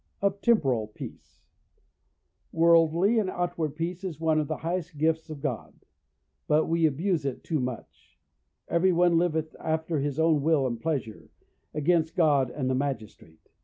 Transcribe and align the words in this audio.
Of 0.19 0.41
Temporal 0.41 0.87
Peace. 0.87 1.43
Worldly 2.51 3.19
and 3.19 3.29
outward 3.29 3.75
peace 3.75 4.03
is 4.03 4.19
one 4.19 4.39
of 4.39 4.47
the 4.47 4.57
highest 4.57 4.97
gifts 4.97 5.29
of 5.29 5.41
God; 5.41 5.75
but 6.47 6.65
we 6.65 6.87
abuse 6.87 7.23
it 7.23 7.43
too 7.43 7.59
much; 7.59 8.17
every 8.67 8.91
one 8.93 9.19
liveth 9.19 9.55
after 9.59 9.99
his 9.99 10.17
own 10.19 10.41
will 10.41 10.65
and 10.65 10.81
pleasure, 10.81 11.29
against 11.75 12.15
God 12.15 12.49
and 12.49 12.67
the 12.67 12.73
Magistrate. 12.73 13.51